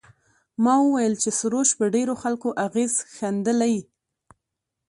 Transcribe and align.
ما 0.63 0.73
وویل 0.85 1.13
چې 1.23 1.29
سروش 1.39 1.69
پر 1.77 1.87
ډېرو 1.95 2.13
خلکو 2.23 2.49
اغېز 2.65 2.93
ښندلی. 3.15 3.75